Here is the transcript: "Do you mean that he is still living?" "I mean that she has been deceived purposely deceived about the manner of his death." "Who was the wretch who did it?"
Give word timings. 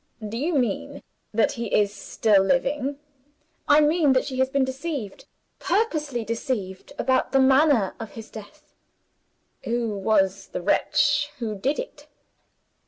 "Do 0.27 0.35
you 0.35 0.55
mean 0.55 1.03
that 1.31 1.51
he 1.51 1.67
is 1.79 1.93
still 1.93 2.41
living?" 2.41 2.97
"I 3.67 3.81
mean 3.81 4.13
that 4.13 4.25
she 4.25 4.39
has 4.39 4.49
been 4.49 4.65
deceived 4.65 5.25
purposely 5.59 6.25
deceived 6.25 6.91
about 6.97 7.33
the 7.33 7.39
manner 7.39 7.93
of 7.99 8.13
his 8.13 8.31
death." 8.31 8.73
"Who 9.65 9.95
was 9.95 10.47
the 10.47 10.61
wretch 10.63 11.29
who 11.37 11.53
did 11.53 11.77
it?" 11.77 12.07